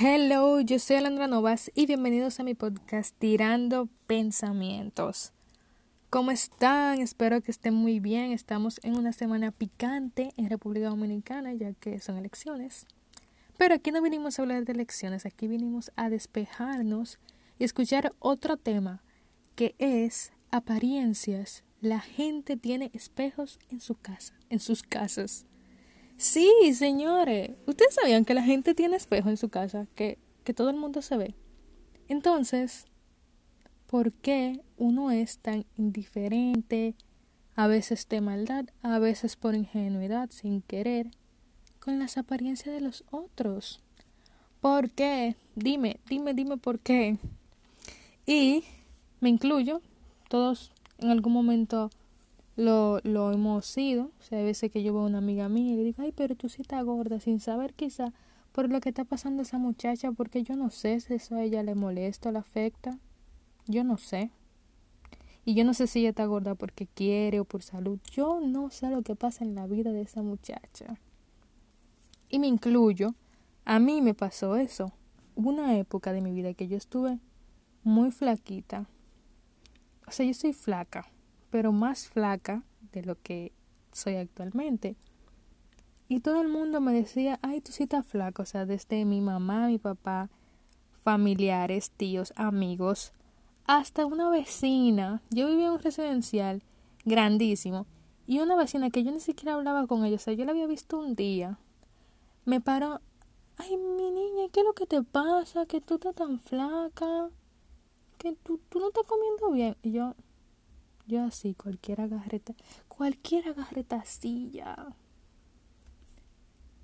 [0.00, 5.32] Hello, yo soy Alandra Novas y bienvenidos a mi podcast Tirando Pensamientos.
[6.08, 7.00] ¿Cómo están?
[7.00, 8.30] Espero que estén muy bien.
[8.30, 12.86] Estamos en una semana picante en República Dominicana ya que son elecciones.
[13.56, 17.18] Pero aquí no vinimos a hablar de elecciones, aquí vinimos a despejarnos
[17.58, 19.02] y escuchar otro tema
[19.56, 21.64] que es apariencias.
[21.80, 25.44] La gente tiene espejos en su casa, en sus casas.
[26.18, 27.52] Sí, señores.
[27.66, 31.00] Ustedes sabían que la gente tiene espejo en su casa, que, que todo el mundo
[31.00, 31.34] se ve.
[32.08, 32.86] Entonces,
[33.86, 36.96] ¿por qué uno es tan indiferente,
[37.54, 41.12] a veces de maldad, a veces por ingenuidad, sin querer,
[41.78, 43.80] con las apariencias de los otros?
[44.60, 45.36] ¿Por qué?
[45.54, 47.16] Dime, dime, dime por qué.
[48.26, 48.64] Y
[49.20, 49.82] me incluyo,
[50.28, 51.90] todos en algún momento
[52.58, 54.10] lo, lo hemos sido.
[54.18, 56.12] O sea, hay veces que yo veo a una amiga mía y le digo, ay,
[56.12, 58.12] pero tú sí estás gorda, sin saber quizá
[58.50, 61.62] por lo que está pasando esa muchacha, porque yo no sé si eso a ella
[61.62, 62.98] le molesta le afecta.
[63.66, 64.32] Yo no sé.
[65.44, 68.00] Y yo no sé si ella está gorda porque quiere o por salud.
[68.10, 70.98] Yo no sé lo que pasa en la vida de esa muchacha.
[72.28, 73.14] Y me incluyo.
[73.64, 74.92] A mí me pasó eso.
[75.36, 77.20] Hubo una época de mi vida que yo estuve
[77.84, 78.88] muy flaquita.
[80.08, 81.06] O sea, yo soy flaca
[81.50, 83.52] pero más flaca de lo que
[83.92, 84.96] soy actualmente.
[86.08, 89.20] Y todo el mundo me decía, ay, tú sí estás flaca, o sea, desde mi
[89.20, 90.30] mamá, mi papá,
[91.02, 93.12] familiares, tíos, amigos,
[93.66, 95.22] hasta una vecina.
[95.30, 96.62] Yo vivía en un residencial
[97.04, 97.86] grandísimo
[98.26, 100.66] y una vecina que yo ni siquiera hablaba con ella, o sea, yo la había
[100.66, 101.58] visto un día,
[102.44, 103.00] me paró,
[103.58, 105.66] ay, mi niña, ¿qué es lo que te pasa?
[105.66, 107.30] Que tú estás tan flaca,
[108.16, 109.76] que tú, tú no estás comiendo bien.
[109.82, 110.14] Y yo,
[111.08, 112.54] yo así, cualquier agarreta,
[112.86, 113.44] cualquier
[114.52, 114.94] ya.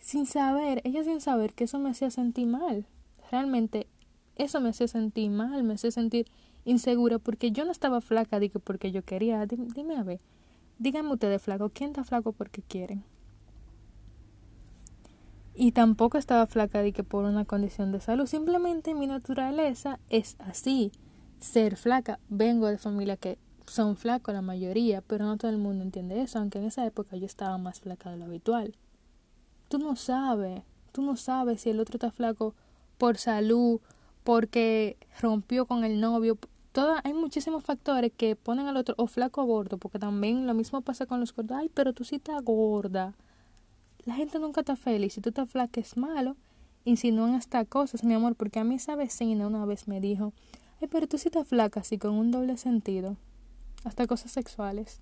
[0.00, 2.86] Sin saber, ella sin saber que eso me hacía sentir mal.
[3.30, 3.86] Realmente,
[4.36, 6.26] eso me hacía sentir mal, me hacía sentir
[6.64, 9.46] insegura porque yo no estaba flaca, digo, porque yo quería.
[9.46, 10.20] Dime, a ver,
[10.78, 13.04] díganme ustedes flaco, ¿quién está flaco porque quieren?
[15.54, 18.26] Y tampoco estaba flaca de que por una condición de salud.
[18.26, 20.92] Simplemente mi naturaleza es así.
[21.40, 22.20] Ser flaca.
[22.28, 23.38] Vengo de familia que
[23.70, 27.16] son flacos la mayoría, pero no todo el mundo entiende eso, aunque en esa época
[27.16, 28.74] yo estaba más flaca de lo habitual.
[29.68, 30.62] Tú no sabes,
[30.92, 32.54] tú no sabes si el otro está flaco
[32.96, 33.80] por salud,
[34.24, 36.38] porque rompió con el novio.
[36.72, 40.54] Toda, hay muchísimos factores que ponen al otro o flaco o gordo, porque también lo
[40.54, 41.58] mismo pasa con los gordos.
[41.58, 43.14] Ay, pero tú sí estás gorda.
[44.04, 45.14] La gente nunca está feliz.
[45.14, 46.36] Si tú estás flaca es malo.
[46.84, 50.32] Insinúan hasta cosas, mi amor, porque a mí esa vecina una vez me dijo,
[50.80, 53.16] ay, pero tú sí estás flaca, así con un doble sentido
[53.88, 55.00] hasta cosas sexuales.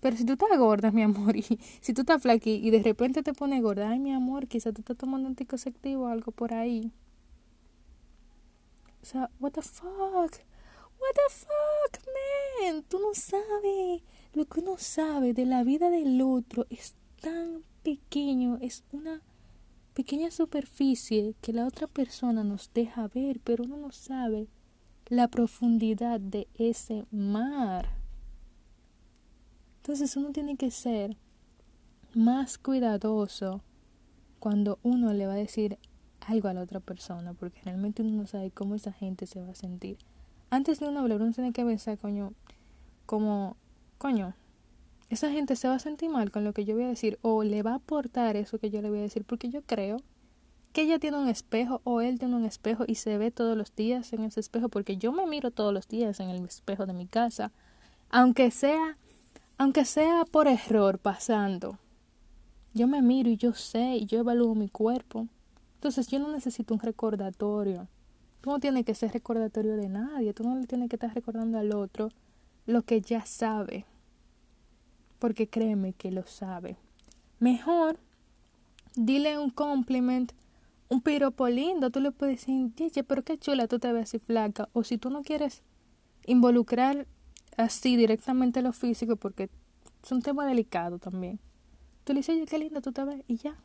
[0.00, 1.42] Pero si tú estás gorda, mi amor, y
[1.80, 4.82] si tú estás flaca y de repente te pones gorda, ay, mi amor, quizá tú
[4.82, 6.92] estás tomando anticonceptivo o algo por ahí.
[9.02, 10.32] O sea, what the fuck?
[11.00, 12.82] What the fuck, man?
[12.88, 14.02] Tú no sabes.
[14.32, 19.22] Lo que uno sabe de la vida del otro es tan pequeño, es una
[19.94, 24.48] pequeña superficie que la otra persona nos deja ver, pero uno no sabe
[25.06, 28.03] la profundidad de ese mar.
[29.84, 31.14] Entonces uno tiene que ser
[32.14, 33.60] más cuidadoso
[34.38, 35.78] cuando uno le va a decir
[36.20, 39.50] algo a la otra persona, porque realmente uno no sabe cómo esa gente se va
[39.50, 39.98] a sentir.
[40.48, 42.32] Antes de uno hablar, uno tiene que pensar, coño,
[43.04, 43.58] como,
[43.98, 44.34] coño,
[45.10, 47.44] esa gente se va a sentir mal con lo que yo voy a decir, o
[47.44, 49.98] le va a aportar eso que yo le voy a decir, porque yo creo
[50.72, 53.76] que ella tiene un espejo o él tiene un espejo y se ve todos los
[53.76, 56.94] días en ese espejo porque yo me miro todos los días en el espejo de
[56.94, 57.52] mi casa
[58.10, 58.96] aunque sea
[59.58, 61.78] aunque sea por error pasando.
[62.72, 65.28] Yo me miro y yo sé y yo evalúo mi cuerpo.
[65.74, 67.88] Entonces yo no necesito un recordatorio.
[68.40, 70.34] Tú no tienes que ser recordatorio de nadie.
[70.34, 72.10] Tú no le tienes que estar recordando al otro
[72.66, 73.84] lo que ya sabe.
[75.18, 76.76] Porque créeme que lo sabe.
[77.38, 77.98] Mejor
[78.96, 80.32] dile un compliment
[80.88, 84.68] un piropo lindo, tú le puedes decir, pero qué chula tú te ves así flaca.
[84.72, 85.62] O si tú no quieres
[86.26, 87.06] involucrar
[87.56, 89.48] así directamente lo físico, porque
[90.02, 91.38] es un tema delicado también.
[92.04, 93.56] Tú le dices, oye, qué lindo tú te ves, y ya.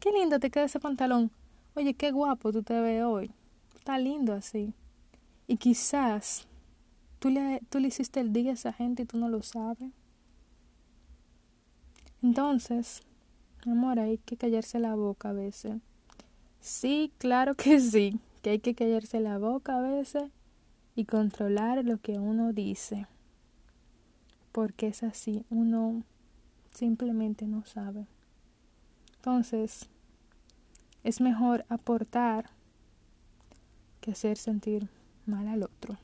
[0.00, 1.30] Qué lindo te queda ese pantalón.
[1.74, 3.30] Oye, qué guapo tú te ves hoy.
[3.76, 4.72] Está lindo así.
[5.46, 6.46] Y quizás
[7.18, 9.90] tú le, tú le hiciste el día a esa gente y tú no lo sabes.
[12.22, 13.02] Entonces,
[13.66, 15.74] amor, hay que callarse la boca a veces.
[16.60, 20.24] Sí, claro que sí, que hay que callarse la boca a veces
[20.96, 23.06] y controlar lo que uno dice.
[24.50, 26.02] Porque es así, uno
[26.74, 28.06] simplemente no sabe.
[29.16, 29.88] Entonces,
[31.04, 32.50] es mejor aportar
[34.00, 34.88] que hacer sentir
[35.26, 35.98] mal al otro.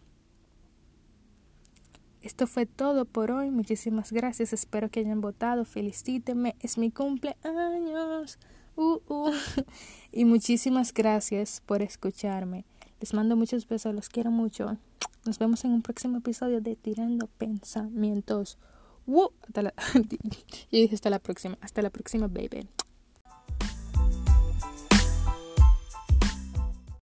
[2.20, 3.50] Esto fue todo por hoy.
[3.50, 4.52] Muchísimas gracias.
[4.52, 5.64] Espero que hayan votado.
[5.64, 6.54] Felicítenme.
[6.60, 8.38] Es mi cumpleaños.
[8.76, 9.32] Uh, uh.
[10.12, 12.64] Y muchísimas gracias por escucharme.
[13.02, 13.92] Les mando muchos besos.
[13.96, 14.78] Los quiero mucho.
[15.26, 18.58] Nos vemos en un próximo episodio de Tirando Pensamientos.
[19.54, 19.74] La,
[20.70, 21.58] y hasta la próxima.
[21.60, 22.68] Hasta la próxima, baby.